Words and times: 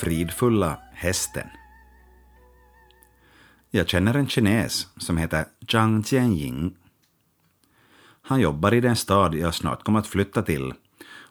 fridfulla 0.00 0.78
hästen. 0.92 1.46
Jag 3.70 3.88
känner 3.88 4.14
en 4.14 4.28
kines 4.28 4.88
som 4.96 5.16
heter 5.16 5.44
Zhang 5.68 6.04
Jianying. 6.06 6.76
Han 8.22 8.40
jobbar 8.40 8.74
i 8.74 8.80
den 8.80 8.96
stad 8.96 9.34
jag 9.34 9.54
snart 9.54 9.84
kommer 9.84 9.98
att 9.98 10.06
flytta 10.06 10.42
till 10.42 10.74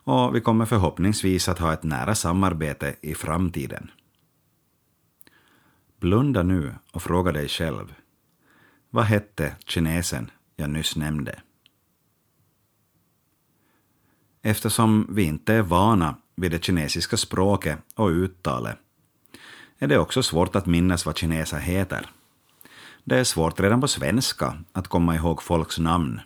och 0.03 0.35
vi 0.35 0.41
kommer 0.41 0.65
förhoppningsvis 0.65 1.49
att 1.49 1.59
ha 1.59 1.73
ett 1.73 1.83
nära 1.83 2.15
samarbete 2.15 2.95
i 3.01 3.13
framtiden. 3.13 3.91
Blunda 5.99 6.43
nu 6.43 6.75
och 6.93 7.01
fråga 7.01 7.31
dig 7.31 7.47
själv. 7.47 7.93
Vad 8.89 9.05
hette 9.05 9.55
kinesen 9.65 10.31
jag 10.55 10.69
nyss 10.69 10.95
nämnde? 10.95 11.41
Eftersom 14.41 15.07
vi 15.09 15.23
inte 15.23 15.53
är 15.53 15.61
vana 15.61 16.15
vid 16.39 16.51
det 16.51 16.63
kinesiska 16.63 17.17
språket 17.17 17.79
och 17.95 18.09
uttalet 18.09 18.77
är 19.79 19.87
det 19.87 19.99
också 19.99 20.23
svårt 20.23 20.55
att 20.55 20.65
minnas 20.65 21.05
vad 21.05 21.17
kineser 21.17 21.59
heter. 21.59 22.09
Det 23.03 23.19
är 23.19 23.23
svårt 23.23 23.59
redan 23.59 23.81
på 23.81 23.87
svenska 23.87 24.57
att 24.71 24.87
komma 24.87 25.15
ihåg 25.15 25.43
folks 25.43 25.79
namn. 25.79 26.21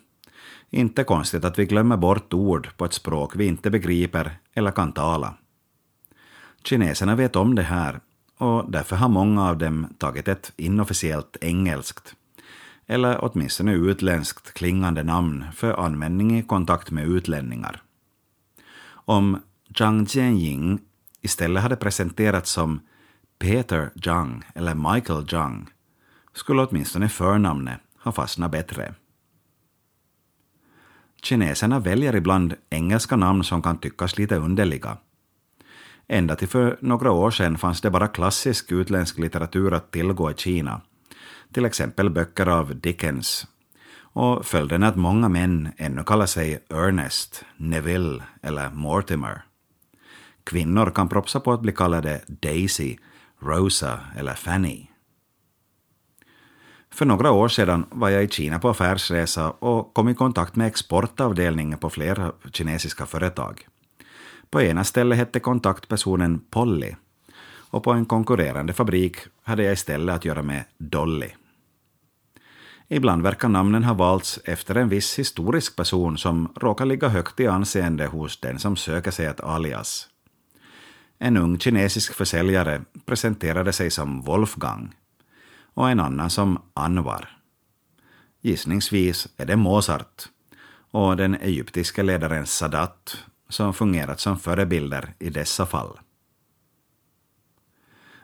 Inte 0.69 1.03
konstigt 1.03 1.45
att 1.45 1.59
vi 1.59 1.65
glömmer 1.65 1.97
bort 1.97 2.33
ord 2.33 2.77
på 2.77 2.85
ett 2.85 2.93
språk 2.93 3.35
vi 3.35 3.45
inte 3.45 3.69
begriper 3.69 4.37
eller 4.53 4.71
kan 4.71 4.91
tala. 4.91 5.33
Kineserna 6.63 7.15
vet 7.15 7.35
om 7.35 7.55
det 7.55 7.63
här 7.63 7.99
och 8.37 8.71
därför 8.71 8.95
har 8.95 9.09
många 9.09 9.49
av 9.49 9.57
dem 9.57 9.87
tagit 9.97 10.27
ett 10.27 10.53
inofficiellt 10.55 11.37
engelskt, 11.41 12.15
eller 12.87 13.17
åtminstone 13.21 13.73
utländskt 13.73 14.53
klingande 14.53 15.03
namn 15.03 15.45
för 15.55 15.85
användning 15.85 16.37
i 16.39 16.43
kontakt 16.43 16.91
med 16.91 17.07
utlänningar. 17.07 17.81
Om 19.05 19.39
Zhang 19.77 20.05
Jianying 20.05 20.79
istället 21.21 21.63
hade 21.63 21.75
presenterats 21.75 22.51
som 22.51 22.79
Peter 23.39 23.91
Zhang 23.95 24.43
eller 24.55 24.93
Michael 24.93 25.27
Zhang 25.27 25.69
skulle 26.33 26.61
åtminstone 26.61 27.09
förnamnet 27.09 27.79
ha 28.03 28.11
fastnat 28.11 28.51
bättre. 28.51 28.93
Kineserna 31.23 31.79
väljer 31.79 32.15
ibland 32.15 32.53
engelska 32.69 33.15
namn 33.15 33.43
som 33.43 33.61
kan 33.61 33.77
tyckas 33.77 34.17
lite 34.17 34.35
underliga. 34.35 34.97
Ända 36.07 36.35
till 36.35 36.47
för 36.47 36.77
några 36.81 37.11
år 37.11 37.31
sedan 37.31 37.57
fanns 37.57 37.81
det 37.81 37.89
bara 37.89 38.07
klassisk 38.07 38.71
utländsk 38.71 39.19
litteratur 39.19 39.73
att 39.73 39.91
tillgå 39.91 40.31
i 40.31 40.33
Kina, 40.33 40.81
till 41.53 41.65
exempel 41.65 42.09
böcker 42.09 42.47
av 42.47 42.75
Dickens. 42.75 43.47
Och 43.95 44.45
följden 44.45 44.83
är 44.83 44.87
att 44.87 44.95
många 44.95 45.29
män 45.29 45.71
ännu 45.77 46.03
kallar 46.03 46.25
sig 46.25 46.65
Ernest, 46.69 47.45
Neville 47.57 48.23
eller 48.41 48.69
Mortimer. 48.69 49.43
Kvinnor 50.43 50.91
kan 50.95 51.09
propsa 51.09 51.39
på 51.39 51.53
att 51.53 51.61
bli 51.61 51.71
kallade 51.71 52.21
Daisy, 52.27 52.97
Rosa 53.39 53.99
eller 54.17 54.33
Fanny. 54.33 54.87
För 56.93 57.05
några 57.05 57.31
år 57.31 57.47
sedan 57.47 57.85
var 57.89 58.09
jag 58.09 58.23
i 58.23 58.27
Kina 58.27 58.59
på 58.59 58.69
affärsresa 58.69 59.51
och 59.51 59.93
kom 59.93 60.09
i 60.09 60.15
kontakt 60.15 60.55
med 60.55 60.67
exportavdelningen 60.67 61.79
på 61.79 61.89
flera 61.89 62.31
kinesiska 62.51 63.05
företag. 63.05 63.67
På 64.49 64.61
ena 64.61 64.83
stället 64.83 65.17
hette 65.17 65.39
kontaktpersonen 65.39 66.39
Polly 66.49 66.95
och 67.73 67.83
på 67.83 67.91
en 67.91 68.05
konkurrerande 68.05 68.73
fabrik 68.73 69.17
hade 69.43 69.63
jag 69.63 69.73
istället 69.73 70.15
att 70.15 70.25
göra 70.25 70.41
med 70.41 70.63
Dolly. 70.77 71.29
Ibland 72.87 73.23
verkar 73.23 73.49
namnen 73.49 73.83
ha 73.83 73.93
valts 73.93 74.39
efter 74.45 74.75
en 74.75 74.89
viss 74.89 75.19
historisk 75.19 75.75
person 75.75 76.17
som 76.17 76.53
råkar 76.55 76.85
ligga 76.85 77.07
högt 77.07 77.39
i 77.39 77.47
anseende 77.47 78.05
hos 78.05 78.39
den 78.39 78.59
som 78.59 78.75
söker 78.75 79.11
sig 79.11 79.25
ett 79.25 79.41
alias. 79.41 80.09
En 81.25 81.37
ung 81.37 81.59
kinesisk 81.59 82.13
försäljare 82.13 82.81
presenterade 83.05 83.73
sig 83.73 83.91
som 83.91 84.21
Wolfgang 84.21 84.95
och 85.73 85.89
en 85.89 85.99
annan 85.99 86.29
som 86.29 86.61
Anwar. 86.73 87.37
Gissningsvis 88.41 89.27
är 89.37 89.45
det 89.45 89.55
Mozart 89.55 90.29
och 90.91 91.17
den 91.17 91.35
egyptiska 91.35 92.03
ledaren 92.03 92.45
Sadat 92.45 93.17
som 93.49 93.73
fungerat 93.73 94.19
som 94.19 94.39
förebilder 94.39 95.13
i 95.19 95.29
dessa 95.29 95.65
fall. 95.65 95.99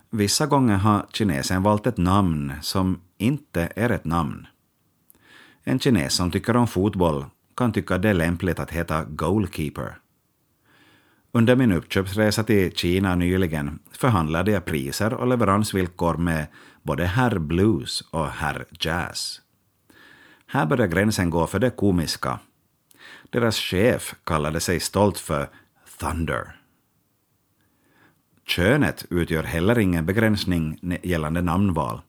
Vissa 0.09 0.45
gånger 0.45 0.77
har 0.77 1.05
kinesen 1.13 1.63
valt 1.63 1.87
ett 1.87 1.97
namn 1.97 2.53
som 2.61 3.01
inte 3.17 3.71
är 3.75 3.89
ett 3.89 4.05
namn. 4.05 4.47
En 5.63 5.79
kines 5.79 6.13
som 6.13 6.31
tycker 6.31 6.57
om 6.57 6.67
fotboll 6.67 7.25
kan 7.55 7.73
tycka 7.73 7.97
det 7.97 8.09
är 8.09 8.13
lämpligt 8.13 8.59
att 8.59 8.71
heta 8.71 9.03
goalkeeper. 9.03 9.97
Under 11.31 11.55
min 11.55 11.71
uppköpsresa 11.71 12.43
till 12.43 12.71
Kina 12.71 13.15
nyligen 13.15 13.79
förhandlade 13.91 14.51
jag 14.51 14.65
priser 14.65 15.13
och 15.13 15.27
leveransvillkor 15.27 16.17
med 16.17 16.47
både 16.83 17.05
herr 17.05 17.39
blues 17.39 18.01
och 18.01 18.27
herr 18.27 18.65
jazz. 18.79 19.41
Här 20.47 20.65
börjar 20.65 20.87
gränsen 20.87 21.29
gå 21.29 21.47
för 21.47 21.59
det 21.59 21.69
komiska. 21.69 22.39
Deras 23.29 23.57
chef 23.57 24.15
kallade 24.23 24.59
sig 24.59 24.79
stolt 24.79 25.17
för 25.17 25.49
Thunder. 25.99 26.55
Könet 28.47 29.05
utgör 29.09 29.43
heller 29.43 29.79
ingen 29.79 30.05
begränsning 30.05 30.79
gällande 31.03 31.41
namnval. 31.41 32.01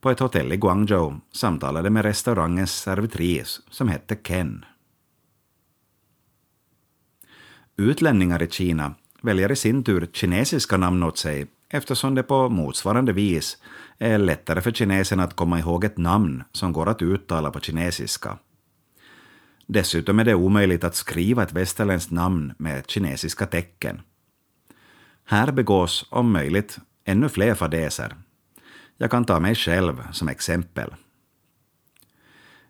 På 0.00 0.10
ett 0.10 0.20
hotell 0.20 0.52
i 0.52 0.56
Guangzhou 0.56 1.20
samtalade 1.32 1.90
med 1.90 2.04
restaurangens 2.04 2.72
servitris 2.72 3.60
som 3.70 3.88
hette 3.88 4.16
Ken. 4.16 4.64
Utlänningar 7.76 8.42
i 8.42 8.50
Kina 8.50 8.94
väljer 9.22 9.52
i 9.52 9.56
sin 9.56 9.84
tur 9.84 10.08
kinesiska 10.12 10.76
namn 10.76 11.02
åt 11.02 11.18
sig 11.18 11.46
eftersom 11.68 12.14
det 12.14 12.22
på 12.22 12.48
motsvarande 12.48 13.12
vis 13.12 13.58
är 13.98 14.18
lättare 14.18 14.60
för 14.60 14.72
kineserna 14.72 15.24
att 15.24 15.36
komma 15.36 15.58
ihåg 15.58 15.84
ett 15.84 15.98
namn 15.98 16.44
som 16.52 16.72
går 16.72 16.88
att 16.88 17.02
uttala 17.02 17.50
på 17.50 17.60
kinesiska. 17.60 18.38
Dessutom 19.66 20.18
är 20.18 20.24
det 20.24 20.34
omöjligt 20.34 20.84
att 20.84 20.96
skriva 20.96 21.42
ett 21.42 21.52
västerländskt 21.52 22.10
namn 22.10 22.52
med 22.58 22.90
kinesiska 22.90 23.46
tecken. 23.46 24.00
Här 25.24 25.52
begås, 25.52 26.06
om 26.10 26.32
möjligt, 26.32 26.78
ännu 27.04 27.28
fler 27.28 27.54
fadäser. 27.54 28.16
Jag 28.96 29.10
kan 29.10 29.24
ta 29.24 29.40
mig 29.40 29.54
själv 29.54 30.12
som 30.12 30.28
exempel. 30.28 30.94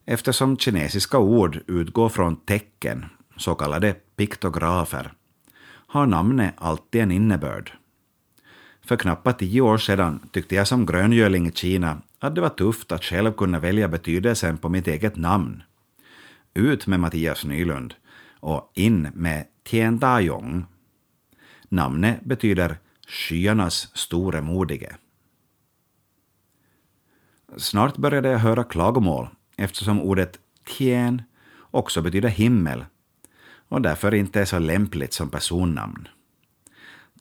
Eftersom 0.05 0.57
kinesiska 0.57 1.19
ord 1.19 1.61
utgår 1.67 2.09
från 2.09 2.37
tecken, 2.37 3.05
så 3.37 3.55
kallade 3.55 3.95
piktografer, 4.17 5.13
har 5.87 6.07
namnet 6.07 6.55
alltid 6.59 7.03
en 7.03 7.11
innebörd. 7.11 7.73
För 8.81 8.97
knappt 8.97 9.39
tio 9.39 9.61
år 9.61 9.79
sedan 9.79 10.21
tyckte 10.33 10.55
jag 10.55 10.69
som 10.69 10.87
gröngöling 10.87 11.47
i 11.47 11.53
Kina 11.53 12.03
att 12.19 12.35
det 12.35 12.41
var 12.41 12.49
tufft 12.49 12.93
att 12.93 13.05
själv 13.05 13.33
kunna 13.33 13.59
välja 13.59 13.89
betydelsen 13.89 14.59
på 14.59 14.69
mitt 14.69 14.87
eget 14.87 15.17
namn. 15.17 15.63
Ut 16.55 16.87
med 16.87 17.01
Mattias 17.01 17.45
Nylund 17.45 17.95
och 18.41 18.73
in 18.75 19.09
med 19.15 19.47
Tien 19.65 19.99
Dajong. 19.99 20.65
Namnet 21.69 22.25
betyder 22.25 22.79
skyarnas 23.09 23.97
store 23.97 24.41
modige. 24.41 24.97
Snart 27.57 27.97
började 27.97 28.29
jag 28.29 28.39
höra 28.39 28.65
klagomål 28.65 29.29
eftersom 29.57 30.01
ordet 30.01 30.39
tien 30.65 31.23
också 31.71 32.03
betyder 32.03 32.29
himmel 32.29 32.85
och 33.69 33.83
därför 33.83 34.15
inte 34.15 34.41
är 34.41 34.45
så 34.45 34.59
lämpligt 34.59 35.13
som 35.13 35.31
personnamn. 35.31 36.09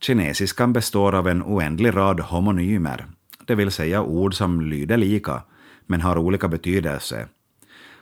Kinesiskan 0.02 0.74
består 0.74 1.16
av 1.16 1.28
en 1.28 1.44
oändlig 1.44 1.96
rad 1.96 2.20
homonymer, 2.20 3.06
det 3.46 3.56
vill 3.56 3.72
säga 3.72 4.02
ord 4.02 4.34
som 4.34 4.62
lyder 4.62 4.98
lika 4.98 5.44
men 5.86 6.02
har 6.02 6.18
olika 6.18 6.48
betydelse. 6.48 7.28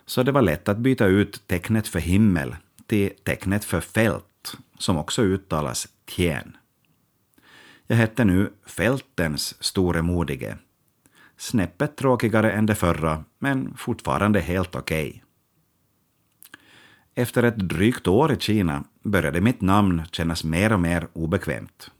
Så 0.06 0.24
det 0.24 0.32
var 0.32 0.42
lätt 0.42 0.70
att 0.70 0.78
byta 0.78 1.06
ut 1.06 1.48
tecknet 1.48 1.88
för 1.88 2.00
himmel 2.00 2.56
till 2.86 3.12
tecknet 3.24 3.66
för 3.66 3.82
fält, 3.82 4.58
som 4.78 4.98
också 4.98 5.22
uttalas 5.22 5.88
tien. 6.06 6.58
Jag 7.88 7.96
hette 7.96 8.26
nu 8.26 8.54
Fältens 8.66 9.64
store 9.64 10.02
modige. 10.02 10.58
Snäppet 11.38 11.96
tråkigare 11.96 12.52
än 12.52 12.66
det 12.66 12.76
förra, 12.76 13.24
men 13.40 13.74
fortfarande 13.78 14.40
helt 14.40 14.76
okej. 14.76 15.10
Okay. 15.10 15.22
Efter 17.22 17.44
ett 17.44 17.58
drygt 17.58 18.08
år 18.08 18.32
i 18.32 18.38
Kina 18.40 18.84
började 19.04 19.42
mitt 19.42 19.62
namn 19.62 20.04
kännas 20.12 20.44
mer 20.44 20.74
och 20.74 20.80
mer 20.80 21.08
obekvämt. 21.14 21.92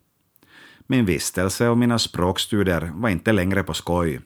Min 0.88 1.06
vistelse 1.06 1.70
och 1.70 1.78
mina 1.78 2.00
språkstudier 2.00 2.92
var 2.96 3.10
inte 3.10 3.32
längre 3.32 3.64
på 3.64 3.74
skoj 3.74 4.22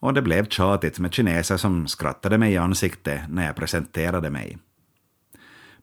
och 0.00 0.14
det 0.14 0.22
blev 0.22 0.48
tjatigt 0.48 0.98
med 0.98 1.14
kineser 1.14 1.56
som 1.56 1.86
skrattade 1.86 2.38
mig 2.38 2.52
i 2.52 2.56
ansiktet 2.56 3.20
när 3.28 3.46
jag 3.46 3.56
presenterade 3.56 4.30
mig. 4.30 4.58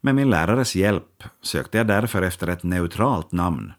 Med 0.02 0.16
min 0.16 0.30
lärares 0.30 0.76
hjälp 0.76 1.24
sökte 1.42 1.78
jag 1.78 1.88
därför 1.88 2.22
efter 2.22 2.48
ett 2.48 2.64
neutralt 2.64 3.32
namn 3.32 3.74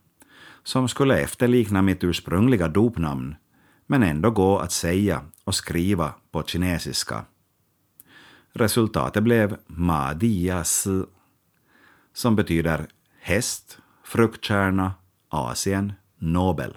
som 0.63 0.89
skulle 0.89 1.21
efterlikna 1.21 1.83
mitt 1.83 2.05
ursprungliga 2.05 2.69
dopnamn 2.69 3.37
men 3.87 4.03
ändå 4.03 4.31
gå 4.31 4.59
att 4.59 4.73
säga 4.73 5.23
och 5.45 5.55
skriva 5.55 6.15
på 6.33 6.43
kinesiska. 6.43 7.25
Resultatet 8.59 9.23
blev 9.23 9.57
”madias” 9.67 10.87
som 12.13 12.37
betyder 12.37 12.87
häst, 13.21 13.79
fruktkärna, 14.05 14.93
Asien, 15.29 15.93
Nobel. 16.19 16.77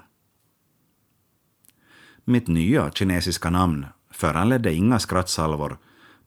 Mitt 2.26 2.48
nya 2.48 2.92
kinesiska 2.92 3.50
namn 3.50 3.86
föranledde 4.12 4.74
inga 4.74 5.00
skrattsalvor, 5.00 5.78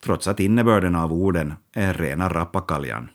trots 0.00 0.28
att 0.28 0.40
innebörden 0.40 0.96
av 0.96 1.12
orden 1.12 1.54
är 1.72 1.94
rena 1.94 2.28
rappakaljan. 2.28 3.08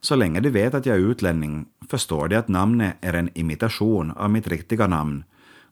Så 0.00 0.16
länge 0.16 0.40
de 0.40 0.50
vet 0.50 0.74
att 0.74 0.86
jag 0.86 0.96
är 0.96 1.00
utlänning 1.00 1.66
förstår 1.88 2.28
de 2.28 2.36
att 2.36 2.48
namnet 2.48 2.96
är 3.00 3.12
en 3.12 3.38
imitation 3.38 4.10
av 4.10 4.30
mitt 4.30 4.48
riktiga 4.48 4.86
namn 4.86 5.24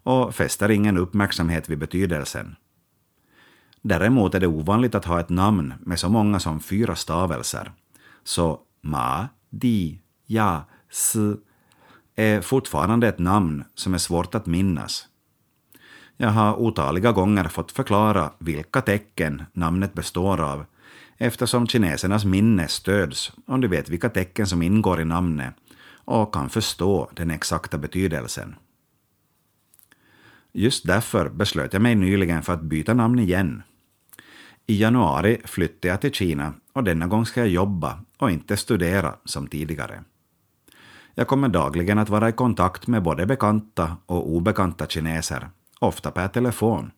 och 0.03 0.35
fäster 0.35 0.71
ingen 0.71 0.99
uppmärksamhet 0.99 1.69
vid 1.69 1.79
betydelsen. 1.79 2.57
Däremot 3.83 4.35
är 4.35 4.41
det 4.41 4.47
ovanligt 4.47 4.95
att 4.95 5.05
ha 5.05 5.21
ett 5.21 5.29
namn 5.29 5.75
med 5.81 5.99
så 5.99 6.09
många 6.09 6.41
som 6.41 6.61
fyra 6.61 6.97
stavelser. 6.97 7.73
Så 8.25 8.61
Ma, 8.81 9.29
Di, 9.51 10.01
Ja, 10.27 10.65
S 10.91 11.17
är 12.17 12.41
fortfarande 12.41 13.09
ett 13.09 13.19
namn 13.19 13.65
som 13.75 13.95
är 13.95 13.99
svårt 13.99 14.35
att 14.35 14.47
minnas. 14.47 15.09
Jag 16.17 16.31
har 16.31 16.57
otaliga 16.57 17.13
gånger 17.13 17.45
fått 17.45 17.73
förklara 17.73 18.33
vilka 18.39 18.81
tecken 18.81 19.43
namnet 19.53 19.95
består 19.95 20.41
av 20.41 20.65
eftersom 21.19 21.67
kinesernas 21.67 22.25
minne 22.25 22.69
stöds 22.69 23.33
om 23.47 23.61
de 23.61 23.69
vet 23.69 23.89
vilka 23.89 24.09
tecken 24.09 24.47
som 24.47 24.63
ingår 24.63 25.01
i 25.01 25.05
namnet 25.05 25.55
och 26.05 26.35
kan 26.35 26.49
förstå 26.49 27.11
den 27.15 27.31
exakta 27.31 27.79
betydelsen. 27.79 28.55
Just 30.53 30.87
därför 30.87 31.29
beslöt 31.29 31.73
jag 31.73 31.83
mig 31.83 31.95
nyligen 31.95 32.43
för 32.43 32.53
att 32.53 32.63
byta 32.63 32.95
namn 32.95 33.19
igen. 33.19 33.63
I 34.67 34.81
januari 34.83 35.41
flyttade 35.45 35.89
jag 35.89 36.01
till 36.01 36.13
Kina 36.13 36.55
och 36.73 36.85
denna 36.85 37.07
gång 37.07 37.27
ska 37.27 37.41
jag 37.41 37.49
jobba 37.49 38.01
och 38.19 38.31
inte 38.31 38.57
studera 38.57 39.15
som 39.25 39.47
tidigare. 39.47 40.05
Jag 41.15 41.29
kommer 41.29 41.49
dagligen 41.49 41.99
att 41.99 42.09
vara 42.09 42.29
i 42.29 42.33
kontakt 42.33 42.87
med 42.87 43.03
både 43.03 43.27
bekanta 43.27 43.97
och 44.07 44.29
obekanta 44.29 44.87
kineser, 44.87 45.51
ofta 45.79 46.11
per 46.11 46.29
telefon. 46.29 46.91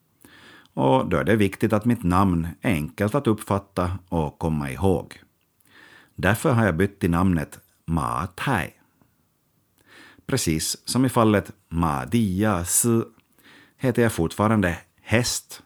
Och 0.75 1.08
då 1.08 1.16
är 1.16 1.25
det 1.25 1.37
viktigt 1.37 1.72
att 1.72 1.84
mitt 1.84 2.02
namn 2.02 2.49
är 2.61 2.70
enkelt 2.70 3.14
att 3.14 3.26
uppfatta 3.26 3.99
och 4.08 4.38
komma 4.38 4.70
ihåg. 4.70 5.20
Därför 6.14 6.52
har 6.52 6.64
jag 6.64 6.76
bytt 6.76 7.00
till 7.00 7.10
namnet 7.10 7.58
Ma 7.87 8.26
Tai. 8.26 8.70
Precis 10.26 10.88
som 10.88 11.05
i 11.05 11.08
fallet 11.08 11.50
Ma 11.69 12.05
Dia 12.05 12.64
Si 12.64 13.02
heter 13.76 14.02
jag 14.02 14.12
fortfarande 14.12 14.78
Häst, 15.02 15.62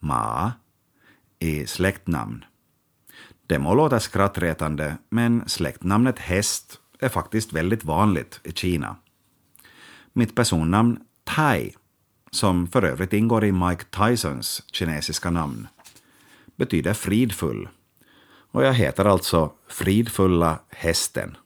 Ma, 0.00 0.52
i 1.42 1.66
släktnamn. 1.66 2.44
Det 3.46 3.58
må 3.58 3.74
låta 3.74 4.00
skrattretande, 4.00 4.96
men 5.08 5.48
släktnamnet 5.48 6.18
Häst 6.18 6.80
är 6.98 7.08
faktiskt 7.08 7.52
väldigt 7.52 7.84
vanligt 7.84 8.40
i 8.44 8.52
Kina. 8.52 8.96
Mitt 10.12 10.34
personnamn 10.34 10.98
Tai, 11.24 11.74
som 12.30 12.66
för 12.66 12.82
övrigt 12.82 13.12
ingår 13.12 13.44
i 13.44 13.52
Mike 13.52 13.84
Tysons 13.84 14.62
kinesiska 14.72 15.30
namn, 15.30 15.68
betyder 16.56 16.94
fridfull. 16.94 17.68
Och 18.50 18.64
jag 18.64 18.74
heter 18.74 19.04
alltså 19.04 19.52
Fridfulla 19.68 20.58
hästen. 20.68 21.36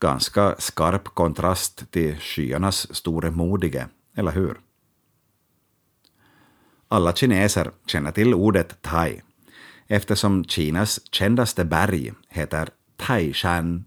Ganska 0.00 0.54
skarp 0.58 1.04
kontrast 1.04 1.90
till 1.90 2.16
skyarnas 2.20 2.94
store 2.94 3.30
modige, 3.30 3.88
eller 4.14 4.32
hur? 4.32 4.56
Alla 6.88 7.12
kineser 7.12 7.70
känner 7.86 8.12
till 8.12 8.34
ordet 8.34 8.82
thai, 8.82 9.22
eftersom 9.86 10.44
Kinas 10.44 11.00
kändaste 11.12 11.64
berg 11.64 12.12
heter 12.28 12.68
Taishan. 12.96 13.84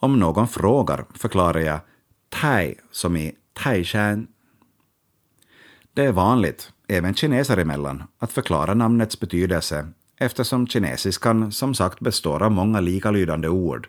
Om 0.00 0.18
någon 0.18 0.48
frågar 0.48 1.04
förklarar 1.14 1.60
jag 1.60 1.80
thai 2.28 2.74
som 2.90 3.16
i 3.16 3.32
Taishan. 3.52 4.26
Det 5.94 6.04
är 6.04 6.12
vanligt, 6.12 6.72
även 6.88 7.14
kineser 7.14 7.56
emellan, 7.56 8.02
att 8.18 8.32
förklara 8.32 8.74
namnets 8.74 9.20
betydelse 9.20 9.88
eftersom 10.20 10.66
kinesiskan 10.66 11.52
som 11.52 11.74
sagt 11.74 12.00
består 12.00 12.42
av 12.42 12.52
många 12.52 12.80
likalydande 12.80 13.48
ord 13.48 13.88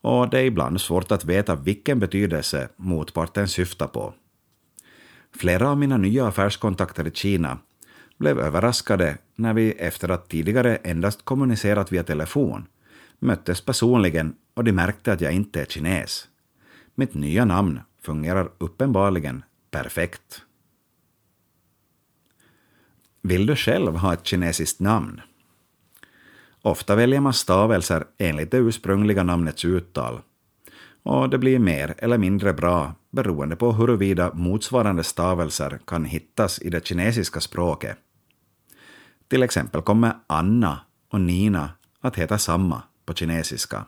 och 0.00 0.30
det 0.30 0.38
är 0.38 0.44
ibland 0.44 0.80
svårt 0.80 1.12
att 1.12 1.24
veta 1.24 1.54
vilken 1.54 1.98
betydelse 1.98 2.68
motparten 2.76 3.48
syftar 3.48 3.86
på. 3.86 4.14
Flera 5.36 5.70
av 5.70 5.78
mina 5.78 5.96
nya 5.96 6.26
affärskontakter 6.26 7.06
i 7.06 7.10
Kina 7.10 7.58
blev 8.18 8.38
överraskade 8.38 9.18
när 9.34 9.54
vi 9.54 9.72
efter 9.72 10.08
att 10.08 10.28
tidigare 10.28 10.76
endast 10.76 11.24
kommunicerat 11.24 11.92
via 11.92 12.04
telefon 12.04 12.66
möttes 13.18 13.60
personligen 13.60 14.34
och 14.54 14.64
de 14.64 14.72
märkte 14.72 15.12
att 15.12 15.20
jag 15.20 15.32
inte 15.32 15.60
är 15.60 15.64
kines. 15.64 16.28
Mitt 16.94 17.14
nya 17.14 17.44
namn 17.44 17.80
fungerar 18.02 18.50
uppenbarligen 18.58 19.42
perfekt. 19.70 20.42
Vill 23.22 23.46
du 23.46 23.56
själv 23.56 23.94
ha 23.96 24.12
ett 24.12 24.26
kinesiskt 24.26 24.80
namn? 24.80 25.20
Ofta 26.62 26.96
väljer 26.96 27.20
man 27.20 27.32
stavelser 27.32 28.04
enligt 28.18 28.50
det 28.50 28.56
ursprungliga 28.56 29.22
namnets 29.22 29.64
uttal 29.64 30.20
och 31.08 31.30
det 31.30 31.38
blir 31.38 31.58
mer 31.58 31.94
eller 31.98 32.18
mindre 32.18 32.52
bra 32.52 32.94
beroende 33.10 33.56
på 33.56 33.72
huruvida 33.72 34.34
motsvarande 34.34 35.04
stavelser 35.04 35.80
kan 35.86 36.04
hittas 36.04 36.62
i 36.62 36.70
det 36.70 36.86
kinesiska 36.86 37.40
språket. 37.40 37.96
Till 39.28 39.42
exempel 39.42 39.82
kommer 39.82 40.12
Anna 40.26 40.80
och 41.12 41.20
Nina 41.20 41.70
att 42.00 42.16
heta 42.16 42.38
samma 42.38 42.82
på 43.06 43.14
kinesiska. 43.14 43.84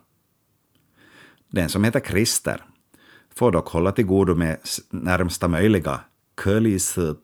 Den 1.48 1.68
som 1.68 1.84
heter 1.84 2.00
Christer 2.00 2.64
får 3.34 3.52
dock 3.52 3.68
hålla 3.68 3.92
till 3.92 4.06
godo 4.06 4.34
med 4.34 4.58
närmsta 4.90 5.48
möjliga 5.48 6.00
Kölisö. 6.44 7.14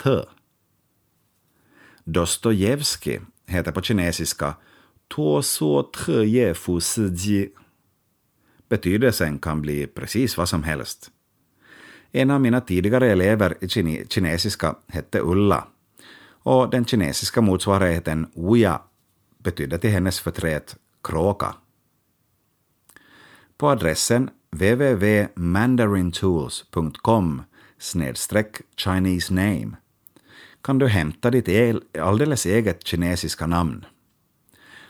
Dostojevskij 2.04 3.20
heter 3.46 3.72
på 3.72 3.82
kinesiska 3.82 4.54
”Tuo 5.14 5.42
so 5.42 5.82
tre 5.82 6.54
fu 6.54 6.80
ji 6.98 7.52
Betydelsen 8.68 9.38
kan 9.38 9.62
bli 9.62 9.86
precis 9.86 10.36
vad 10.36 10.48
som 10.48 10.62
helst. 10.62 11.10
En 12.12 12.30
av 12.30 12.40
mina 12.40 12.60
tidigare 12.60 13.12
elever 13.12 13.54
i 13.60 13.68
kinesiska 14.08 14.76
hette 14.86 15.20
Ulla 15.20 15.66
och 16.28 16.70
den 16.70 16.84
kinesiska 16.84 17.40
motsvarigheten 17.40 18.26
Uja 18.34 18.80
betydde 19.38 19.78
till 19.78 19.90
hennes 19.90 20.20
förtret 20.20 20.76
kråka. 21.04 21.54
På 23.56 23.68
adressen 23.68 24.30
www.mandarintools.com 24.50 27.42
snedstreck 27.78 28.56
Chinese 28.76 29.34
name 29.34 29.76
kan 30.62 30.78
du 30.78 30.88
hämta 30.88 31.30
ditt 31.30 31.48
alldeles 31.98 32.46
eget 32.46 32.86
kinesiska 32.86 33.46
namn. 33.46 33.84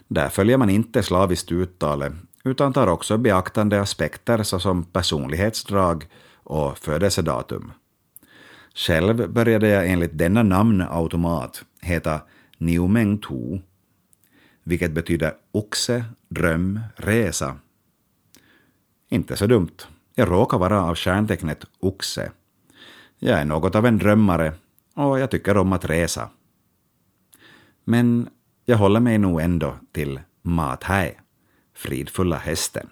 Där 0.09 0.28
följer 0.28 0.56
man 0.56 0.71
inte 0.71 1.02
slaviskt 1.02 1.52
uttalet 1.52 2.12
utan 2.47 2.73
tar 2.73 2.87
också 2.87 3.19
beaktande 3.19 3.81
aspekter 3.81 4.43
såsom 4.43 4.85
personlighetsdrag 4.85 6.07
och 6.35 6.79
födelsedatum. 6.79 7.73
Själv 8.75 9.33
började 9.33 9.69
jag 9.69 9.91
enligt 9.91 10.19
denna 10.19 10.43
namnautomat 10.43 11.65
heta 11.81 12.21
Niumeng 12.59 13.19
Tu, 13.19 13.61
vilket 14.62 14.93
betyder 14.93 15.35
oxe, 15.53 16.05
dröm, 16.29 16.81
resa. 16.97 17.57
Inte 19.09 19.37
så 19.37 19.47
dumt. 19.47 19.76
Jag 20.15 20.31
råkar 20.31 20.59
vara 20.59 20.83
av 20.83 20.95
stjärntecknet 20.95 21.65
oxe. 21.81 22.31
Jag 23.19 23.41
är 23.41 23.45
något 23.45 23.75
av 23.75 23.87
en 23.87 23.99
drömmare 23.99 24.53
och 24.95 25.21
jag 25.21 25.31
tycker 25.31 25.57
om 25.57 25.73
att 25.73 25.85
resa. 25.85 26.29
Men 27.85 28.29
jag 28.65 28.79
håller 28.79 29.00
mig 29.00 29.19
nog 29.19 29.41
ändå 29.41 29.76
till 29.93 30.21
Mathai 30.43 31.15
fridfulla 31.76 32.38
hästen. 32.38 32.90